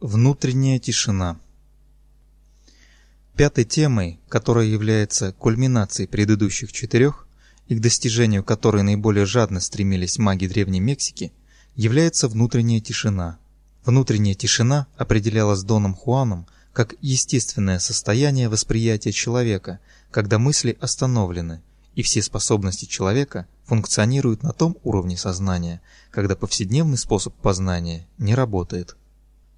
Внутренняя 0.00 0.78
тишина 0.78 1.38
Пятой 3.36 3.66
темой, 3.66 4.18
которая 4.30 4.64
является 4.64 5.32
кульминацией 5.32 6.08
предыдущих 6.08 6.72
четырех 6.72 7.26
и 7.68 7.74
к 7.76 7.82
достижению 7.82 8.42
которой 8.42 8.82
наиболее 8.82 9.26
жадно 9.26 9.60
стремились 9.60 10.16
маги 10.16 10.46
Древней 10.46 10.80
Мексики, 10.80 11.34
является 11.74 12.28
внутренняя 12.28 12.80
тишина. 12.80 13.38
Внутренняя 13.84 14.34
тишина 14.34 14.86
определялась 14.96 15.64
Доном 15.64 15.94
Хуаном 15.94 16.46
как 16.72 16.94
естественное 17.02 17.78
состояние 17.78 18.48
восприятия 18.48 19.12
человека, 19.12 19.80
когда 20.10 20.38
мысли 20.38 20.78
остановлены, 20.80 21.60
и 21.94 22.00
все 22.00 22.22
способности 22.22 22.86
человека 22.86 23.46
функционируют 23.66 24.44
на 24.44 24.54
том 24.54 24.78
уровне 24.82 25.18
сознания, 25.18 25.82
когда 26.10 26.36
повседневный 26.36 26.96
способ 26.96 27.34
познания 27.34 28.08
не 28.16 28.34
работает. 28.34 28.96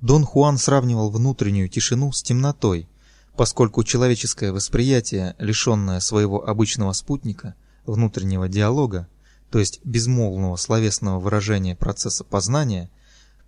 Дон 0.03 0.25
Хуан 0.25 0.59
сравнивал 0.59 1.11
внутреннюю 1.11 1.69
тишину 1.69 2.11
с 2.11 2.25
темнотой, 2.25 2.89
поскольку 3.37 3.85
человеческое 3.85 4.53
восприятие, 4.53 5.37
лишенное 5.39 6.01
своего 6.01 6.45
обычного 6.45 6.93
спутника, 6.93 7.55
внутреннего 7.87 8.49
диалога, 8.49 9.07
то 9.53 9.61
есть 9.61 9.81
безмолвного 9.85 10.57
словесного 10.57 11.21
выражения 11.21 11.77
процесса 11.77 12.25
познания, 12.25 12.91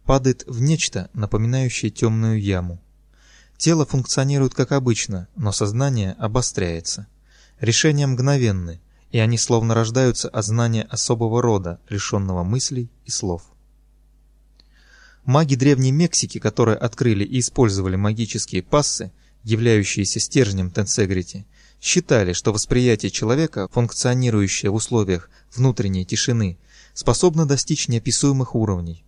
падает 0.05 0.45
в 0.47 0.63
нечто, 0.63 1.11
напоминающее 1.13 1.91
темную 1.91 2.41
яму. 2.41 2.81
Тело 3.57 3.85
функционирует 3.85 4.55
как 4.55 4.71
обычно, 4.71 5.27
но 5.35 5.51
сознание 5.51 6.13
обостряется. 6.21 7.09
Решения 7.59 8.07
мгновенны, 8.07 8.81
и 9.11 9.19
они 9.19 9.39
словно 9.39 9.75
рождаются 9.75 10.29
от 10.29 10.45
знания 10.45 10.85
особого 10.85 11.43
рода, 11.43 11.81
лишенного 11.89 12.45
мыслей 12.45 12.93
и 13.07 13.11
слов. 13.11 13.43
Маги 15.25 15.55
Древней 15.55 15.91
Мексики, 15.91 16.39
которые 16.39 16.77
открыли 16.77 17.25
и 17.25 17.41
использовали 17.41 17.97
магические 17.97 18.63
пассы, 18.63 19.11
являющиеся 19.43 20.21
стержнем 20.21 20.71
Тенсегрити, 20.71 21.47
считали, 21.81 22.35
что 22.35 22.53
восприятие 22.53 23.11
человека, 23.11 23.69
функционирующее 23.73 24.71
в 24.71 24.75
условиях 24.75 25.31
внутренней 25.55 26.05
тишины, 26.05 26.59
способно 26.93 27.47
достичь 27.47 27.89
неописуемых 27.89 28.55
уровней. 28.55 29.03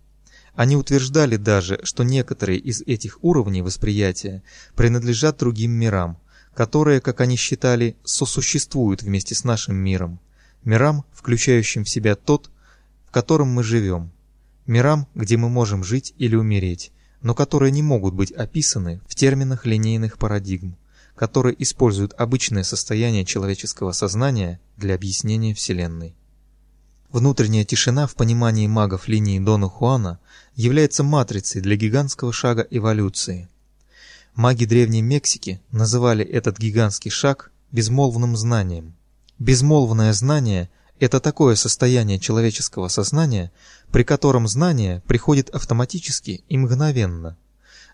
Они 0.55 0.75
утверждали 0.75 1.35
даже, 1.35 1.79
что 1.83 2.03
некоторые 2.03 2.57
из 2.57 2.81
этих 2.81 3.23
уровней 3.23 3.61
восприятия 3.61 4.41
принадлежат 4.75 5.37
другим 5.37 5.71
мирам, 5.71 6.17
которые, 6.55 6.99
как 6.99 7.21
они 7.21 7.35
считали, 7.35 7.95
сосуществуют 8.03 9.03
вместе 9.03 9.35
с 9.35 9.43
нашим 9.43 9.75
миром, 9.75 10.19
мирам, 10.63 11.05
включающим 11.13 11.83
в 11.83 11.89
себя 11.89 12.15
тот, 12.15 12.49
в 13.05 13.11
котором 13.11 13.49
мы 13.49 13.63
живем 13.63 14.11
мирам, 14.67 15.07
где 15.15 15.37
мы 15.37 15.49
можем 15.49 15.83
жить 15.83 16.13
или 16.17 16.35
умереть, 16.35 16.91
но 17.21 17.33
которые 17.33 17.71
не 17.71 17.81
могут 17.81 18.13
быть 18.13 18.31
описаны 18.31 19.01
в 19.07 19.15
терминах 19.15 19.65
линейных 19.65 20.17
парадигм, 20.17 20.77
которые 21.15 21.61
используют 21.61 22.13
обычное 22.17 22.63
состояние 22.63 23.25
человеческого 23.25 23.91
сознания 23.91 24.59
для 24.77 24.95
объяснения 24.95 25.53
Вселенной. 25.53 26.15
Внутренняя 27.09 27.63
тишина 27.63 28.05
в 28.05 28.15
понимании 28.15 28.67
магов 28.67 29.07
линии 29.07 29.39
Дона 29.39 29.69
Хуана 29.69 30.19
является 30.55 31.03
матрицей 31.03 31.61
для 31.61 31.75
гигантского 31.75 32.33
шага 32.33 32.67
эволюции. 32.69 33.49
Маги 34.35 34.65
Древней 34.65 35.01
Мексики 35.01 35.61
называли 35.71 36.23
этот 36.23 36.59
гигантский 36.59 37.09
шаг 37.09 37.51
безмолвным 37.71 38.35
знанием. 38.35 38.95
Безмолвное 39.39 40.13
знание 40.13 40.69
это 40.99 41.19
такое 41.19 41.55
состояние 41.55 42.19
человеческого 42.19 42.87
сознания, 42.87 43.51
при 43.91 44.03
котором 44.03 44.47
знание 44.47 45.01
приходит 45.07 45.49
автоматически 45.49 46.43
и 46.47 46.57
мгновенно. 46.57 47.37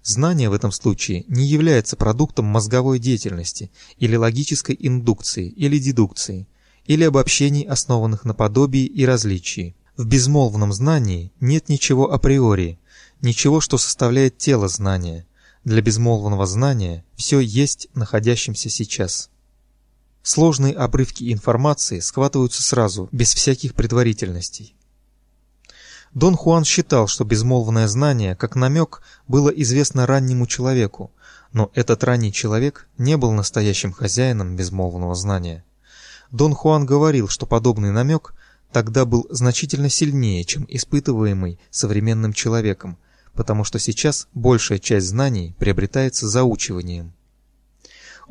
Знание 0.03 0.49
в 0.49 0.53
этом 0.53 0.71
случае 0.71 1.23
не 1.27 1.45
является 1.45 1.95
продуктом 1.95 2.45
мозговой 2.45 2.99
деятельности 2.99 3.71
или 3.97 4.15
логической 4.15 4.75
индукции 4.77 5.47
или 5.47 5.79
дедукции, 5.79 6.47
или 6.85 7.05
обобщений, 7.05 7.63
основанных 7.63 8.25
на 8.25 8.33
подобии 8.33 8.85
и 8.85 9.05
различии. 9.05 9.75
В 9.95 10.05
безмолвном 10.05 10.73
знании 10.73 11.31
нет 11.39 11.69
ничего 11.69 12.11
априори, 12.11 12.79
ничего, 13.22 13.61
что 13.61 13.78
составляет 13.78 14.38
тело 14.38 14.67
знания. 14.67 15.25
Для 15.63 15.81
безмолвного 15.81 16.45
знания 16.45 17.05
все 17.16 17.39
есть 17.39 17.88
находящимся 17.94 18.69
сейчас. 18.69 19.29
Сложные 20.23 20.73
обрывки 20.73 21.34
информации 21.34 22.00
схватываются 22.00 22.63
сразу, 22.63 23.09
без 23.11 23.34
всяких 23.34 23.73
предварительностей. 23.73 24.73
Дон 26.13 26.38
Хуан 26.38 26.63
считал, 26.63 27.07
что 27.07 27.25
безмолвное 27.25 27.89
знание, 27.89 28.38
как 28.38 28.56
намек, 28.56 29.01
было 29.28 29.50
известно 29.50 30.06
раннему 30.06 30.47
человеку, 30.47 31.11
но 31.51 31.72
этот 31.73 32.06
ранний 32.06 32.31
человек 32.31 32.88
не 32.97 33.17
был 33.17 33.34
настоящим 33.34 33.91
хозяином 33.91 34.56
безмолвного 34.56 35.13
знания. 35.13 35.66
Дон 36.31 36.53
Хуан 36.53 36.85
говорил, 36.85 37.28
что 37.28 37.45
подобный 37.45 37.91
намек 37.91 38.34
тогда 38.72 39.03
был 39.03 39.28
значительно 39.29 39.90
сильнее, 39.90 40.45
чем 40.45 40.66
испытываемый 40.69 41.59
современным 41.69 42.31
человеком, 42.31 42.97
потому 43.34 43.66
что 43.66 43.78
сейчас 43.78 44.28
большая 44.34 44.79
часть 44.79 45.07
знаний 45.07 45.53
приобретается 45.59 46.29
заучиванием. 46.29 47.13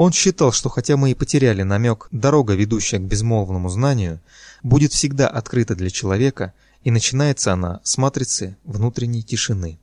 Он 0.04 0.10
считал, 0.10 0.50
что 0.50 0.68
хотя 0.68 0.96
мы 0.96 1.12
и 1.12 1.14
потеряли 1.14 1.62
намек, 1.62 2.08
дорога, 2.10 2.54
ведущая 2.54 2.98
к 2.98 3.02
безмолвному 3.02 3.68
знанию, 3.68 4.18
будет 4.64 4.92
всегда 4.92 5.28
открыта 5.28 5.76
для 5.76 5.90
человека, 5.90 6.54
и 6.82 6.90
начинается 6.90 7.52
она 7.52 7.80
с 7.84 7.98
матрицы 7.98 8.56
внутренней 8.64 9.22
тишины. 9.22 9.78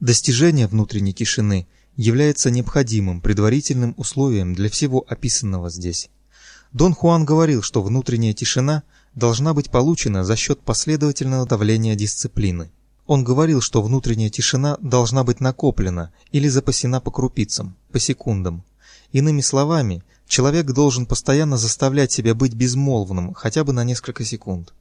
Достижение 0.00 0.66
внутренней 0.66 1.14
тишины 1.14 1.66
является 1.96 2.50
необходимым 2.50 3.22
предварительным 3.22 3.94
условием 3.96 4.54
для 4.54 4.68
всего 4.68 5.02
описанного 5.08 5.70
здесь. 5.70 6.10
Дон 6.74 6.92
Хуан 6.92 7.24
говорил, 7.24 7.62
что 7.62 7.80
внутренняя 7.80 8.34
тишина 8.34 8.82
должна 9.14 9.54
быть 9.54 9.70
получена 9.70 10.24
за 10.24 10.36
счет 10.36 10.60
последовательного 10.60 11.46
давления 11.46 11.94
дисциплины. 11.94 12.70
Он 13.06 13.24
говорил, 13.24 13.62
что 13.62 13.80
внутренняя 13.80 14.28
тишина 14.28 14.76
должна 14.82 15.24
быть 15.24 15.40
накоплена 15.40 16.12
или 16.32 16.48
запасена 16.48 17.00
по 17.00 17.10
крупицам, 17.10 17.76
по 17.92 17.98
секундам, 17.98 18.62
Иными 19.12 19.40
словами, 19.40 20.04
человек 20.28 20.66
должен 20.66 21.04
постоянно 21.04 21.56
заставлять 21.56 22.12
себя 22.12 22.34
быть 22.34 22.54
безмолвным 22.54 23.34
хотя 23.34 23.64
бы 23.64 23.72
на 23.72 23.82
несколько 23.82 24.24
секунд. 24.24 24.72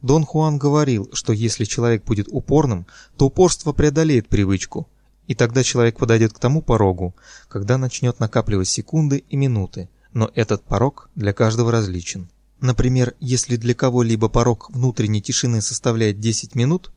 Дон 0.00 0.24
Хуан 0.24 0.58
говорил, 0.58 1.10
что 1.12 1.32
если 1.32 1.64
человек 1.64 2.04
будет 2.04 2.28
упорным, 2.30 2.86
то 3.16 3.26
упорство 3.26 3.72
преодолеет 3.72 4.28
привычку, 4.28 4.88
и 5.26 5.34
тогда 5.34 5.62
человек 5.62 5.98
подойдет 5.98 6.32
к 6.32 6.38
тому 6.38 6.62
порогу, 6.62 7.14
когда 7.48 7.76
начнет 7.76 8.20
накапливать 8.20 8.68
секунды 8.68 9.24
и 9.28 9.36
минуты, 9.36 9.88
но 10.12 10.30
этот 10.34 10.62
порог 10.62 11.10
для 11.14 11.32
каждого 11.32 11.72
различен. 11.72 12.28
Например, 12.60 13.14
если 13.20 13.56
для 13.56 13.74
кого-либо 13.74 14.28
порог 14.28 14.70
внутренней 14.70 15.20
тишины 15.20 15.60
составляет 15.60 16.20
10 16.20 16.54
минут, 16.54 16.90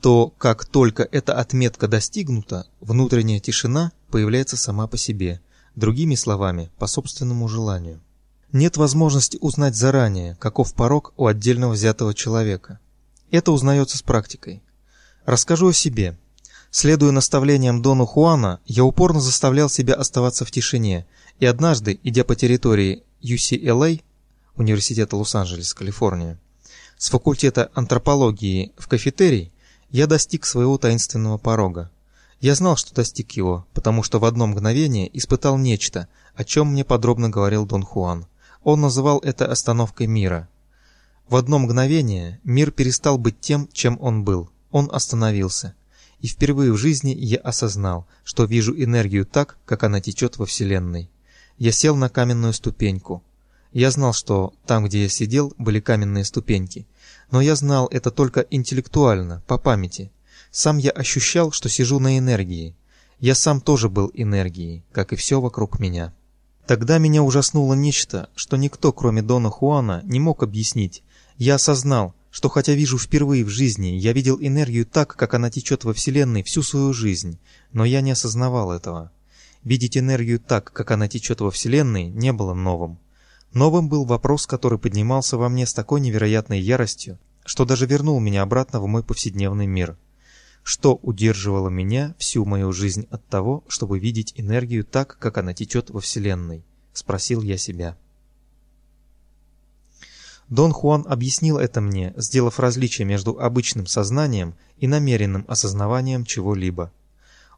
то 0.00 0.28
как 0.36 0.66
только 0.66 1.08
эта 1.10 1.34
отметка 1.34 1.88
достигнута, 1.88 2.66
внутренняя 2.80 3.40
тишина 3.40 3.92
появляется 4.10 4.58
сама 4.58 4.86
по 4.86 4.98
себе– 4.98 5.40
другими 5.74 6.14
словами, 6.14 6.70
по 6.78 6.86
собственному 6.86 7.48
желанию. 7.48 8.00
Нет 8.52 8.76
возможности 8.76 9.38
узнать 9.40 9.74
заранее, 9.74 10.36
каков 10.36 10.74
порог 10.74 11.14
у 11.16 11.26
отдельно 11.26 11.68
взятого 11.68 12.12
человека. 12.14 12.78
Это 13.30 13.50
узнается 13.52 13.96
с 13.96 14.02
практикой. 14.02 14.62
Расскажу 15.24 15.68
о 15.68 15.72
себе. 15.72 16.18
Следуя 16.70 17.12
наставлениям 17.12 17.80
Дона 17.80 18.06
Хуана, 18.06 18.60
я 18.66 18.84
упорно 18.84 19.20
заставлял 19.20 19.68
себя 19.68 19.94
оставаться 19.94 20.44
в 20.44 20.50
тишине, 20.50 21.06
и 21.38 21.46
однажды, 21.46 21.98
идя 22.02 22.24
по 22.24 22.34
территории 22.34 23.04
UCLA, 23.22 24.02
Университета 24.56 25.16
Лос-Анджелес, 25.16 25.72
Калифорния, 25.72 26.38
с 26.98 27.08
факультета 27.08 27.70
антропологии 27.74 28.72
в 28.76 28.86
кафетерий, 28.86 29.50
я 29.90 30.06
достиг 30.06 30.44
своего 30.44 30.78
таинственного 30.78 31.38
порога. 31.38 31.90
Я 32.42 32.56
знал, 32.56 32.76
что 32.76 32.92
достиг 32.92 33.30
его, 33.32 33.68
потому 33.72 34.02
что 34.02 34.18
в 34.18 34.24
одно 34.24 34.48
мгновение 34.48 35.08
испытал 35.16 35.56
нечто, 35.58 36.08
о 36.34 36.42
чем 36.42 36.72
мне 36.72 36.84
подробно 36.84 37.30
говорил 37.30 37.64
Дон 37.66 37.84
Хуан. 37.84 38.26
Он 38.64 38.80
называл 38.80 39.20
это 39.20 39.46
остановкой 39.46 40.08
мира. 40.08 40.48
В 41.28 41.36
одно 41.36 41.60
мгновение 41.60 42.40
мир 42.42 42.72
перестал 42.72 43.16
быть 43.16 43.38
тем, 43.38 43.68
чем 43.72 43.96
он 44.00 44.24
был. 44.24 44.50
Он 44.72 44.90
остановился. 44.92 45.76
И 46.18 46.26
впервые 46.26 46.72
в 46.72 46.76
жизни 46.76 47.10
я 47.16 47.38
осознал, 47.38 48.08
что 48.24 48.42
вижу 48.42 48.74
энергию 48.74 49.24
так, 49.24 49.56
как 49.64 49.84
она 49.84 50.00
течет 50.00 50.36
во 50.36 50.44
Вселенной. 50.44 51.08
Я 51.58 51.70
сел 51.70 51.94
на 51.94 52.08
каменную 52.08 52.54
ступеньку. 52.54 53.22
Я 53.72 53.92
знал, 53.92 54.12
что 54.12 54.52
там, 54.66 54.86
где 54.86 55.04
я 55.04 55.08
сидел, 55.08 55.54
были 55.58 55.78
каменные 55.78 56.24
ступеньки. 56.24 56.88
Но 57.30 57.40
я 57.40 57.54
знал 57.54 57.86
это 57.92 58.10
только 58.10 58.40
интеллектуально, 58.50 59.44
по 59.46 59.58
памяти. 59.58 60.10
Сам 60.52 60.76
я 60.76 60.90
ощущал, 60.90 61.50
что 61.50 61.70
сижу 61.70 61.98
на 61.98 62.18
энергии. 62.18 62.76
Я 63.18 63.34
сам 63.34 63.62
тоже 63.62 63.88
был 63.88 64.10
энергией, 64.12 64.84
как 64.92 65.14
и 65.14 65.16
все 65.16 65.40
вокруг 65.40 65.80
меня. 65.80 66.12
Тогда 66.66 66.98
меня 66.98 67.22
ужаснуло 67.22 67.72
нечто, 67.72 68.28
что 68.34 68.58
никто, 68.58 68.92
кроме 68.92 69.22
Дона 69.22 69.48
Хуана, 69.48 70.02
не 70.04 70.20
мог 70.20 70.42
объяснить. 70.42 71.02
Я 71.38 71.54
осознал, 71.54 72.14
что 72.30 72.50
хотя 72.50 72.74
вижу 72.74 72.98
впервые 72.98 73.44
в 73.44 73.48
жизни, 73.48 73.88
я 73.88 74.12
видел 74.12 74.38
энергию 74.38 74.84
так, 74.84 75.16
как 75.16 75.32
она 75.32 75.50
течет 75.50 75.84
во 75.84 75.94
Вселенной 75.94 76.42
всю 76.42 76.62
свою 76.62 76.92
жизнь, 76.92 77.38
но 77.72 77.86
я 77.86 78.02
не 78.02 78.10
осознавал 78.10 78.72
этого. 78.72 79.10
Видеть 79.64 79.96
энергию 79.96 80.38
так, 80.38 80.70
как 80.70 80.90
она 80.90 81.08
течет 81.08 81.40
во 81.40 81.50
Вселенной, 81.50 82.08
не 82.08 82.30
было 82.30 82.52
новым. 82.52 82.98
Новым 83.54 83.88
был 83.88 84.04
вопрос, 84.04 84.46
который 84.46 84.78
поднимался 84.78 85.38
во 85.38 85.48
мне 85.48 85.66
с 85.66 85.72
такой 85.72 86.02
невероятной 86.02 86.60
яростью, 86.60 87.18
что 87.46 87.64
даже 87.64 87.86
вернул 87.86 88.20
меня 88.20 88.42
обратно 88.42 88.80
в 88.80 88.86
мой 88.86 89.02
повседневный 89.02 89.66
мир. 89.66 89.96
Что 90.62 90.94
удерживало 91.02 91.68
меня 91.68 92.14
всю 92.18 92.44
мою 92.44 92.72
жизнь 92.72 93.06
от 93.10 93.26
того, 93.26 93.64
чтобы 93.66 93.98
видеть 93.98 94.32
энергию 94.36 94.84
так, 94.84 95.18
как 95.18 95.38
она 95.38 95.54
течет 95.54 95.90
во 95.90 96.00
Вселенной? 96.00 96.64
Спросил 96.92 97.42
я 97.42 97.56
себя. 97.56 97.96
Дон 100.48 100.72
Хуан 100.72 101.04
объяснил 101.08 101.58
это 101.58 101.80
мне, 101.80 102.12
сделав 102.16 102.60
различие 102.60 103.06
между 103.06 103.40
обычным 103.40 103.86
сознанием 103.86 104.54
и 104.76 104.86
намеренным 104.86 105.44
осознаванием 105.48 106.24
чего-либо. 106.24 106.92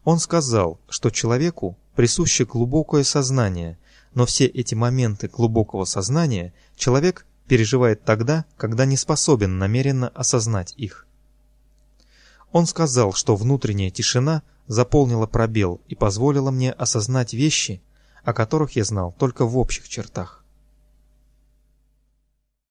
Он 0.03 0.19
сказал, 0.19 0.79
что 0.87 1.09
человеку 1.09 1.77
присуще 1.95 2.45
глубокое 2.45 3.03
сознание, 3.03 3.77
но 4.13 4.25
все 4.25 4.45
эти 4.45 4.75
моменты 4.75 5.27
глубокого 5.27 5.85
сознания 5.85 6.53
человек 6.75 7.25
переживает 7.47 8.03
тогда, 8.03 8.45
когда 8.55 8.85
не 8.85 8.97
способен 8.97 9.57
намеренно 9.57 10.07
осознать 10.09 10.73
их. 10.77 11.05
Он 12.55 12.65
сказал, 12.67 13.11
что 13.11 13.35
внутренняя 13.35 13.89
тишина 13.89 14.41
заполнила 14.65 15.27
пробел 15.27 15.81
и 15.89 15.95
позволила 15.95 16.51
мне 16.51 16.71
осознать 16.71 17.33
вещи, 17.33 17.83
о 18.23 18.31
которых 18.31 18.77
я 18.77 18.85
знал 18.85 19.13
только 19.19 19.43
в 19.43 19.57
общих 19.57 19.89
чертах. 19.89 20.44